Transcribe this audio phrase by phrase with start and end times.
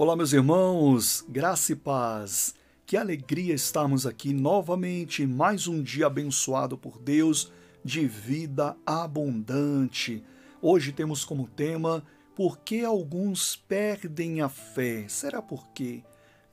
[0.00, 2.54] Olá, meus irmãos, graça e paz.
[2.86, 7.52] Que alegria estarmos aqui novamente, mais um dia abençoado por Deus,
[7.84, 10.24] de vida abundante.
[10.62, 12.02] Hoje temos como tema
[12.34, 15.06] Por que alguns perdem a fé?
[15.06, 16.02] Será por quê?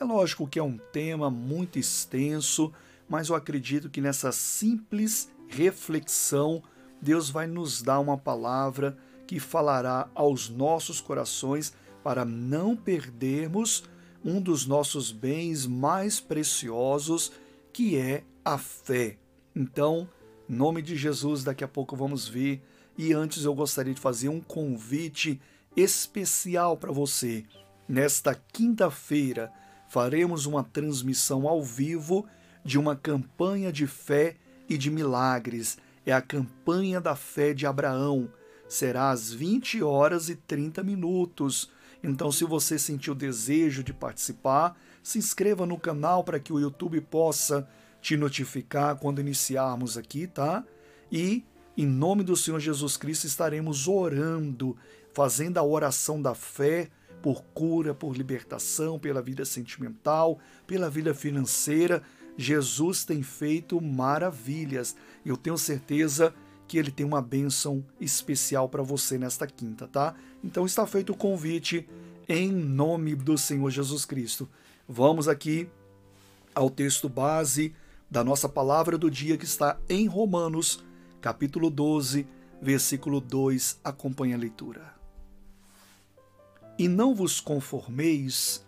[0.00, 2.72] É lógico que é um tema muito extenso,
[3.06, 6.62] mas eu acredito que nessa simples reflexão,
[6.98, 13.82] Deus vai nos dar uma palavra que falará aos nossos corações para não perdermos
[14.22, 17.32] um dos nossos bens mais preciosos,
[17.72, 19.16] que é a fé.
[19.56, 20.06] Então,
[20.48, 22.62] em nome de Jesus, daqui a pouco vamos ver.
[22.96, 25.40] E antes eu gostaria de fazer um convite
[25.74, 27.44] especial para você.
[27.88, 29.50] Nesta quinta-feira,
[29.88, 32.26] faremos uma transmissão ao vivo
[32.64, 34.36] de uma campanha de fé
[34.68, 35.78] e de milagres.
[36.04, 38.30] É a campanha da fé de Abraão.
[38.68, 41.70] Será às 20 horas e 30 minutos.
[42.04, 47.00] Então, se você sentiu desejo de participar, se inscreva no canal para que o YouTube
[47.00, 47.66] possa
[48.02, 50.62] te notificar quando iniciarmos aqui, tá?
[51.10, 51.42] E
[51.74, 54.76] em nome do Senhor Jesus Cristo estaremos orando,
[55.14, 56.90] fazendo a oração da fé
[57.22, 62.02] por cura, por libertação, pela vida sentimental, pela vida financeira.
[62.36, 64.94] Jesus tem feito maravilhas.
[65.24, 66.34] Eu tenho certeza
[66.74, 70.12] que ele tem uma bênção especial para você nesta quinta, tá?
[70.42, 71.88] Então está feito o convite
[72.28, 74.50] em nome do Senhor Jesus Cristo.
[74.88, 75.68] Vamos aqui
[76.52, 77.72] ao texto base
[78.10, 80.84] da nossa palavra do dia que está em Romanos,
[81.20, 82.26] capítulo 12,
[82.60, 83.78] versículo 2.
[83.84, 84.96] Acompanhe a leitura.
[86.76, 88.66] E não vos conformeis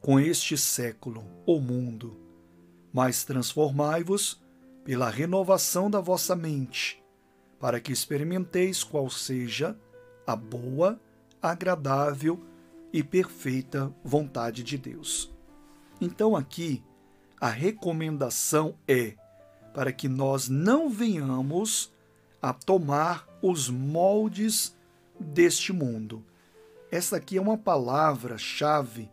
[0.00, 2.18] com este século, o mundo,
[2.92, 4.42] mas transformai-vos
[4.84, 7.03] pela renovação da vossa mente
[7.64, 9.74] para que experimenteis qual seja
[10.26, 11.00] a boa,
[11.40, 12.38] agradável
[12.92, 15.32] e perfeita vontade de Deus.
[15.98, 16.84] Então, aqui,
[17.40, 19.14] a recomendação é
[19.72, 21.90] para que nós não venhamos
[22.42, 24.76] a tomar os moldes
[25.18, 26.22] deste mundo.
[26.92, 29.10] Essa aqui é uma palavra-chave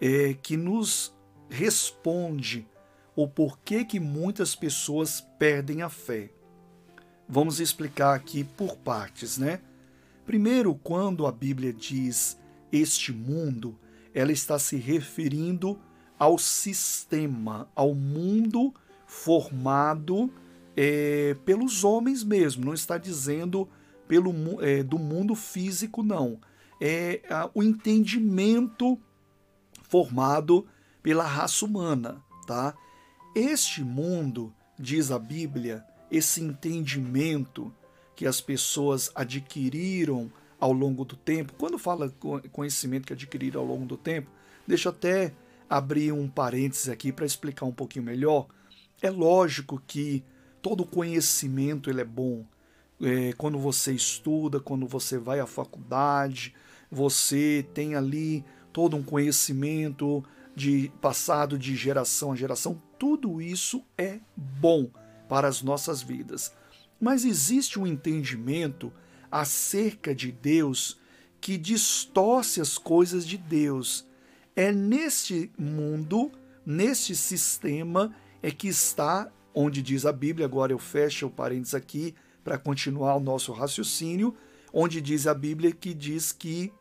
[0.00, 1.14] é, que nos
[1.50, 2.66] responde
[3.14, 6.30] o porquê que muitas pessoas perdem a fé.
[7.28, 9.60] Vamos explicar aqui por partes, né?
[10.26, 12.38] Primeiro, quando a Bíblia diz
[12.70, 13.78] este mundo,
[14.12, 15.78] ela está se referindo
[16.18, 18.72] ao sistema, ao mundo
[19.06, 20.30] formado
[20.76, 23.68] é, pelos homens mesmo, não está dizendo
[24.08, 26.38] pelo é, do mundo físico, não.
[26.80, 28.98] É a, o entendimento
[29.82, 30.66] formado
[31.02, 32.74] pela raça humana, tá?
[33.34, 35.84] Este mundo, diz a Bíblia,
[36.16, 37.72] esse entendimento
[38.14, 40.30] que as pessoas adquiriram
[40.60, 41.52] ao longo do tempo.
[41.58, 42.08] Quando fala
[42.52, 44.30] conhecimento que adquiriram ao longo do tempo,
[44.64, 45.32] deixa até
[45.68, 48.46] abrir um parênteses aqui para explicar um pouquinho melhor.
[49.02, 50.22] É lógico que
[50.62, 52.46] todo conhecimento ele é bom.
[53.02, 56.54] É, quando você estuda, quando você vai à faculdade,
[56.88, 60.24] você tem ali todo um conhecimento
[60.54, 64.88] de passado de geração a geração, tudo isso é bom
[65.34, 66.54] para as nossas vidas.
[67.00, 68.92] Mas existe um entendimento
[69.28, 70.96] acerca de Deus
[71.40, 74.06] que distorce as coisas de Deus.
[74.54, 76.30] É neste mundo,
[76.64, 82.14] neste sistema, é que está, onde diz a Bíblia, agora eu fecho o parênteses aqui
[82.44, 84.36] para continuar o nosso raciocínio,
[84.72, 86.72] onde diz a Bíblia que diz que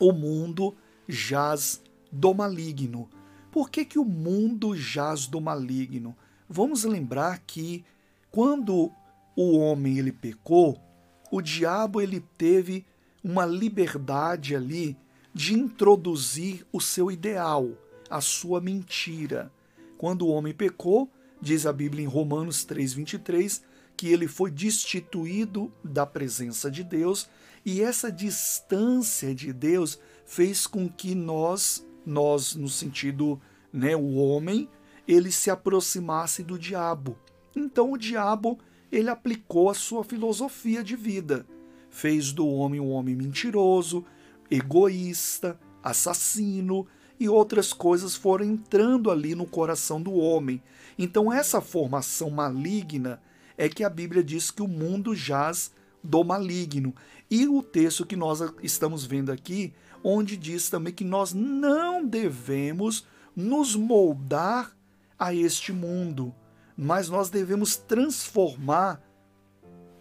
[0.00, 0.74] o mundo
[1.06, 3.10] jaz do maligno.
[3.52, 6.16] Por que, que o mundo jaz do maligno?
[6.48, 7.84] Vamos lembrar que
[8.30, 8.90] quando
[9.36, 10.80] o homem ele pecou,
[11.30, 12.86] o diabo ele teve
[13.22, 14.96] uma liberdade ali
[15.34, 17.70] de introduzir o seu ideal,
[18.08, 19.52] a sua mentira.
[19.98, 21.10] Quando o homem pecou,
[21.40, 23.62] diz a Bíblia em Romanos 3:23,
[23.96, 27.28] que ele foi destituído da presença de Deus,
[27.64, 33.40] e essa distância de Deus fez com que nós, nós no sentido,
[33.72, 34.68] né, o homem,
[35.08, 37.16] ele se aproximasse do diabo.
[37.56, 38.58] Então o diabo
[38.92, 41.46] ele aplicou a sua filosofia de vida,
[41.90, 44.04] fez do homem um homem mentiroso,
[44.50, 46.86] egoísta, assassino
[47.18, 50.62] e outras coisas foram entrando ali no coração do homem.
[50.98, 53.20] Então essa formação maligna
[53.56, 55.72] é que a Bíblia diz que o mundo jaz
[56.04, 56.94] do maligno.
[57.30, 59.72] E o texto que nós estamos vendo aqui,
[60.04, 64.77] onde diz também que nós não devemos nos moldar
[65.18, 66.34] a este mundo,
[66.76, 69.02] mas nós devemos transformar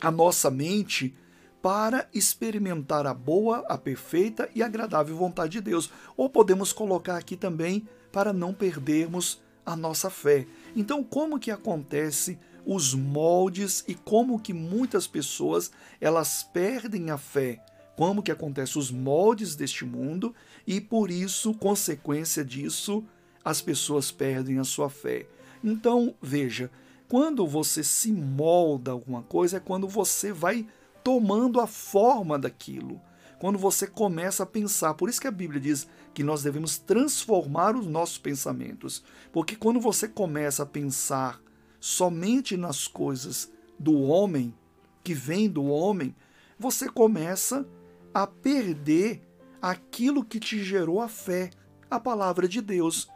[0.00, 1.14] a nossa mente
[1.60, 5.90] para experimentar a boa, a perfeita e agradável vontade de Deus.
[6.16, 10.46] Ou podemos colocar aqui também para não perdermos a nossa fé.
[10.74, 15.70] Então, como que acontece os moldes e como que muitas pessoas
[16.00, 17.64] elas perdem a fé?
[17.96, 20.34] Como que acontece os moldes deste mundo
[20.66, 23.04] e por isso, consequência disso,
[23.44, 25.26] as pessoas perdem a sua fé.
[25.62, 26.70] Então, veja,
[27.08, 30.66] quando você se molda alguma coisa é quando você vai
[31.04, 33.00] tomando a forma daquilo.
[33.38, 37.74] Quando você começa a pensar, por isso que a Bíblia diz que nós devemos transformar
[37.76, 39.02] os nossos pensamentos,
[39.32, 41.40] porque quando você começa a pensar
[41.80, 44.54] somente nas coisas do homem,
[45.02, 46.14] que vem do homem,
[46.56, 47.66] você começa
[48.14, 49.20] a perder
[49.60, 51.50] aquilo que te gerou a fé,
[51.90, 53.08] a palavra de Deus.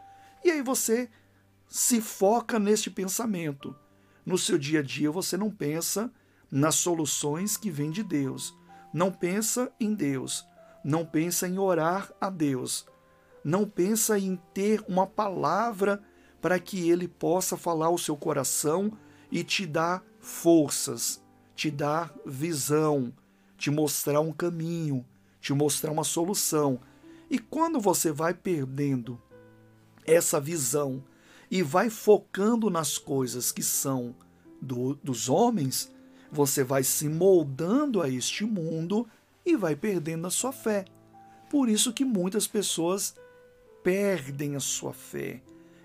[0.43, 1.09] E aí você
[1.67, 3.75] se foca neste pensamento.
[4.25, 6.11] No seu dia a dia você não pensa
[6.51, 8.55] nas soluções que vêm de Deus.
[8.93, 10.45] Não pensa em Deus.
[10.83, 12.85] Não pensa em orar a Deus.
[13.43, 16.01] Não pensa em ter uma palavra
[16.41, 18.91] para que ele possa falar ao seu coração
[19.31, 21.21] e te dar forças,
[21.55, 23.13] te dar visão,
[23.57, 25.05] te mostrar um caminho,
[25.41, 26.79] te mostrar uma solução.
[27.29, 29.21] E quando você vai perdendo
[30.07, 31.03] essa visão
[31.51, 34.15] e vai focando nas coisas que são
[34.61, 35.91] do, dos homens,
[36.31, 39.07] você vai se moldando a este mundo
[39.45, 40.85] e vai perdendo a sua fé.
[41.49, 43.15] Por isso que muitas pessoas
[43.83, 45.41] perdem a sua fé.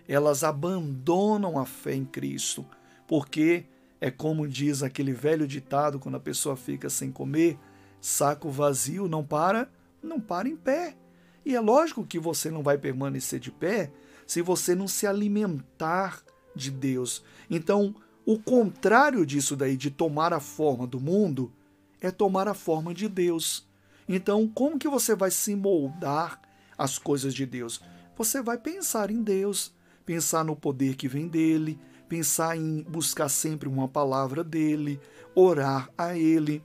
[0.08, 2.66] Elas abandonam a fé em Cristo,
[3.06, 3.64] porque
[4.00, 7.56] é como diz aquele velho ditado quando a pessoa fica sem comer,
[8.00, 9.70] saco vazio não para,
[10.02, 10.96] não para em pé.
[11.44, 13.92] E é lógico que você não vai permanecer de pé
[14.26, 16.22] se você não se alimentar
[16.54, 17.22] de Deus.
[17.50, 21.52] Então, o contrário disso daí, de tomar a forma do mundo,
[22.00, 23.66] é tomar a forma de Deus.
[24.08, 26.40] Então, como que você vai se moldar
[26.76, 27.80] às coisas de Deus?
[28.16, 29.72] Você vai pensar em Deus,
[30.04, 31.78] pensar no poder que vem dele,
[32.08, 35.00] pensar em buscar sempre uma palavra dele,
[35.34, 36.62] orar a ele.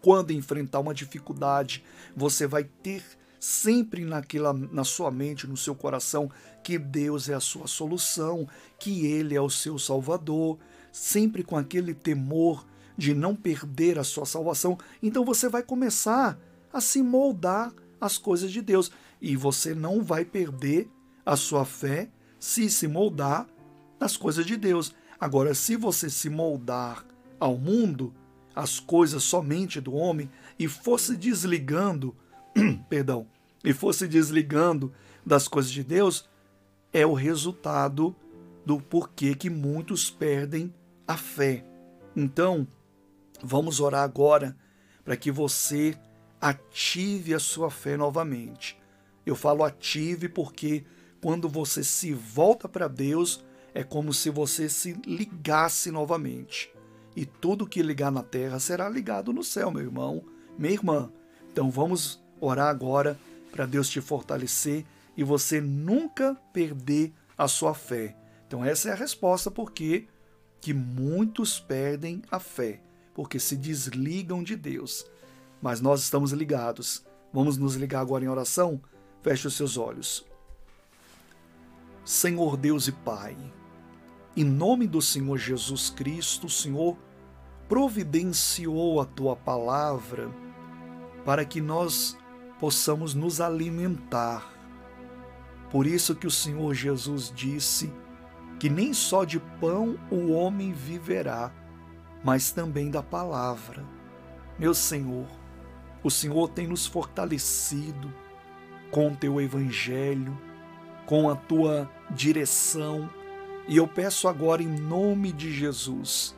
[0.00, 1.84] Quando enfrentar uma dificuldade,
[2.16, 3.04] você vai ter
[3.44, 6.30] sempre naquela, na sua mente, no seu coração,
[6.62, 8.48] que Deus é a sua solução,
[8.78, 10.58] que Ele é o seu Salvador,
[10.90, 14.78] sempre com aquele temor de não perder a sua salvação.
[15.02, 16.38] Então você vai começar
[16.72, 17.70] a se moldar
[18.00, 20.88] às coisas de Deus e você não vai perder
[21.24, 22.08] a sua fé
[22.38, 23.46] se se moldar
[24.00, 24.94] às coisas de Deus.
[25.20, 27.04] Agora, se você se moldar
[27.38, 28.14] ao mundo,
[28.54, 32.16] às coisas somente do homem e fosse desligando,
[32.88, 33.26] perdão,
[33.64, 34.92] e fosse desligando
[35.24, 36.28] das coisas de Deus,
[36.92, 38.14] é o resultado
[38.64, 40.72] do porquê que muitos perdem
[41.06, 41.64] a fé.
[42.14, 42.66] Então,
[43.42, 44.56] vamos orar agora
[45.04, 45.96] para que você
[46.40, 48.78] ative a sua fé novamente.
[49.26, 50.84] Eu falo ative porque
[51.20, 53.42] quando você se volta para Deus,
[53.72, 56.70] é como se você se ligasse novamente.
[57.16, 60.24] E tudo que ligar na terra será ligado no céu, meu irmão,
[60.58, 61.10] minha irmã.
[61.50, 63.18] Então vamos orar agora
[63.50, 64.84] para Deus te fortalecer
[65.16, 68.16] e você nunca perder a sua fé.
[68.46, 70.06] Então essa é a resposta porque
[70.60, 72.80] que muitos perdem a fé,
[73.14, 75.06] porque se desligam de Deus.
[75.60, 77.04] Mas nós estamos ligados.
[77.32, 78.80] Vamos nos ligar agora em oração?
[79.22, 80.24] Feche os seus olhos.
[82.04, 83.36] Senhor Deus e Pai,
[84.36, 86.96] em nome do Senhor Jesus Cristo, o Senhor
[87.68, 90.30] providenciou a tua palavra
[91.24, 92.16] para que nós
[92.64, 94.50] possamos nos alimentar.
[95.70, 97.92] Por isso que o Senhor Jesus disse
[98.58, 101.52] que nem só de pão o homem viverá,
[102.24, 103.84] mas também da palavra.
[104.58, 105.26] Meu Senhor,
[106.02, 108.10] o Senhor tem nos fortalecido
[108.90, 110.34] com o teu evangelho,
[111.04, 113.10] com a tua direção,
[113.68, 116.34] e eu peço agora em nome de Jesus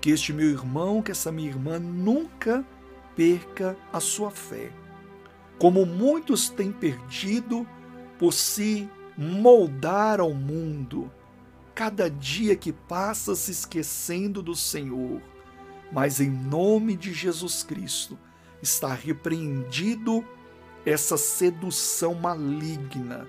[0.00, 2.64] que este meu irmão, que essa minha irmã nunca
[3.16, 4.70] perca a sua fé
[5.58, 7.66] como muitos têm perdido
[8.18, 11.10] por se moldar ao mundo,
[11.74, 15.20] cada dia que passa se esquecendo do Senhor.
[15.92, 18.18] Mas em nome de Jesus Cristo
[18.62, 20.24] está repreendido
[20.84, 23.28] essa sedução maligna,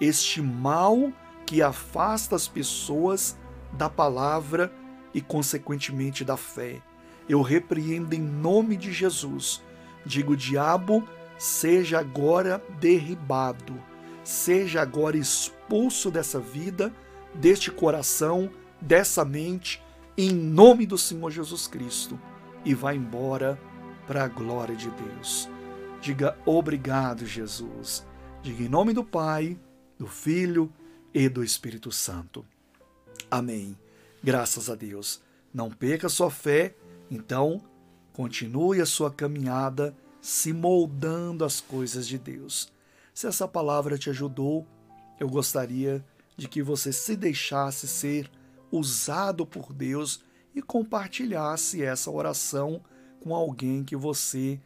[0.00, 1.12] este mal
[1.46, 3.36] que afasta as pessoas
[3.72, 4.72] da palavra
[5.14, 6.82] e, consequentemente, da fé.
[7.28, 9.62] Eu repreendo em nome de Jesus.
[10.04, 11.04] Digo, diabo,
[11.38, 13.80] seja agora derribado,
[14.24, 16.92] seja agora expulso dessa vida,
[17.34, 19.82] deste coração, dessa mente,
[20.16, 22.20] em nome do Senhor Jesus Cristo,
[22.64, 23.58] e vá embora
[24.06, 25.48] para a glória de Deus.
[26.00, 28.04] Diga obrigado, Jesus.
[28.42, 29.58] Diga em nome do Pai,
[29.98, 30.72] do Filho
[31.14, 32.44] e do Espírito Santo.
[33.30, 33.76] Amém.
[34.22, 35.22] Graças a Deus.
[35.52, 36.74] Não perca sua fé,
[37.10, 37.62] então
[38.12, 42.72] continue a sua caminhada se moldando as coisas de Deus.
[43.14, 44.66] Se essa palavra te ajudou,
[45.18, 46.04] eu gostaria
[46.36, 48.30] de que você se deixasse ser
[48.70, 50.22] usado por Deus
[50.54, 52.82] e compartilhasse essa oração
[53.20, 54.60] com alguém que você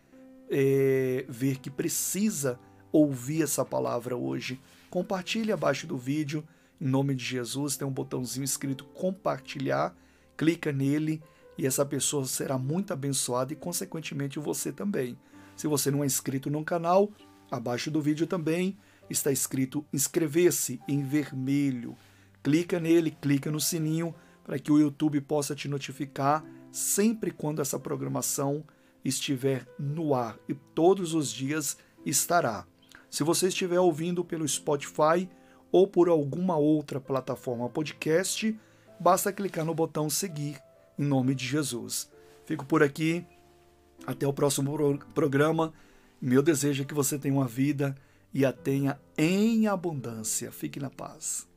[0.50, 2.59] é, ver que precisa
[2.90, 4.61] ouvir essa palavra hoje.
[4.90, 6.47] Compartilhe abaixo do vídeo,
[6.80, 9.97] em nome de Jesus, tem um botãozinho escrito compartilhar,
[10.37, 11.23] clica nele
[11.56, 15.16] e essa pessoa será muito abençoada e, consequentemente, você também.
[15.62, 17.12] Se você não é inscrito no canal,
[17.49, 18.76] abaixo do vídeo também
[19.09, 21.97] está escrito inscrever-se em vermelho.
[22.42, 27.78] Clica nele, clica no sininho para que o YouTube possa te notificar sempre quando essa
[27.78, 28.64] programação
[29.04, 32.66] estiver no ar e todos os dias estará.
[33.09, 35.31] Se você estiver ouvindo pelo Spotify
[35.71, 38.59] ou por alguma outra plataforma podcast,
[38.99, 40.61] basta clicar no botão seguir
[40.99, 42.11] em nome de Jesus.
[42.47, 43.25] Fico por aqui.
[44.06, 45.73] Até o próximo programa.
[46.21, 47.97] Meu desejo é que você tenha uma vida
[48.32, 50.50] e a tenha em abundância.
[50.50, 51.49] Fique na paz.